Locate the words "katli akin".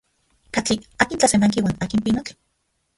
0.57-1.19